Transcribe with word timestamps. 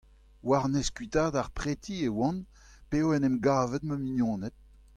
War-nes 0.47 0.87
kuitaat 0.95 1.33
ar 1.41 1.49
preti 1.57 1.95
e 2.07 2.09
oan 2.19 2.37
p'eo 2.89 3.07
en 3.15 3.27
em 3.29 3.37
gavet 3.45 3.83
ma 3.87 3.95
mignoned. 3.99 4.53